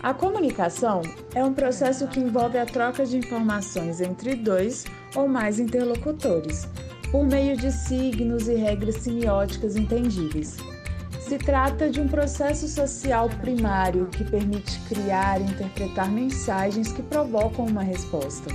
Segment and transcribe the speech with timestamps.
[0.00, 1.02] A comunicação
[1.34, 4.84] é um processo que envolve a troca de informações entre dois
[5.16, 6.68] ou mais interlocutores,
[7.10, 10.56] por meio de signos e regras semióticas entendíveis.
[11.18, 17.66] Se trata de um processo social primário que permite criar e interpretar mensagens que provocam
[17.66, 18.50] uma resposta.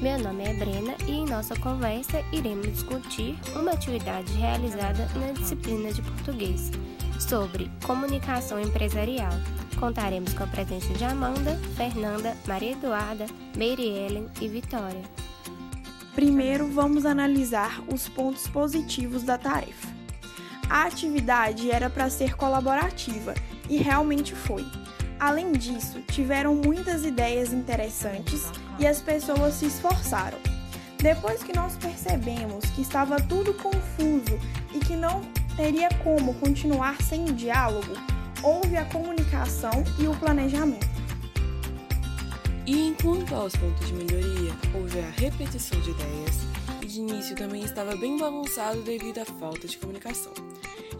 [0.00, 5.92] Meu nome é Brena e em nossa conversa iremos discutir uma atividade realizada na disciplina
[5.92, 6.70] de português
[7.18, 9.32] sobre comunicação empresarial.
[9.78, 15.02] Contaremos com a presença de Amanda, Fernanda, Maria Eduarda, Mary Ellen e Vitória.
[16.14, 19.88] Primeiro, vamos analisar os pontos positivos da tarefa.
[20.70, 23.34] A atividade era para ser colaborativa
[23.68, 24.64] e realmente foi.
[25.20, 30.38] Além disso, tiveram muitas ideias interessantes e as pessoas se esforçaram.
[30.98, 34.38] Depois que nós percebemos que estava tudo confuso
[34.74, 35.20] e que não
[35.54, 37.92] teria como continuar sem diálogo,
[38.46, 40.86] houve a comunicação e o planejamento.
[42.64, 46.38] E enquanto aos pontos de melhoria, houve a repetição de ideias,
[46.80, 50.32] e de início também estava bem bagunçado devido à falta de comunicação.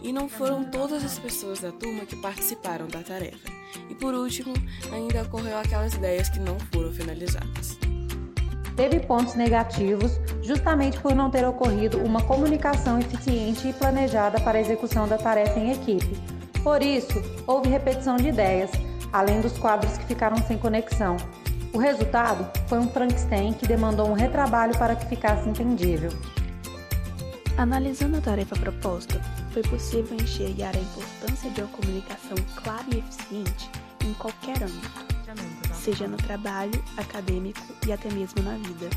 [0.01, 3.49] E não foram todas as pessoas da turma que participaram da tarefa.
[3.89, 4.53] E por último,
[4.91, 7.77] ainda ocorreu aquelas ideias que não foram finalizadas.
[8.75, 14.61] Teve pontos negativos justamente por não ter ocorrido uma comunicação eficiente e planejada para a
[14.61, 16.36] execução da tarefa em equipe.
[16.63, 18.71] Por isso, houve repetição de ideias,
[19.11, 21.17] além dos quadros que ficaram sem conexão.
[21.73, 26.11] O resultado foi um Frankenstein que demandou um retrabalho para que ficasse entendível.
[27.57, 29.19] Analisando a tarefa proposta,
[29.51, 33.69] foi possível enxergar a importância de uma comunicação clara e eficiente
[34.05, 35.17] em qualquer âmbito
[35.87, 38.89] seja no trabalho, acadêmico e até mesmo na vida.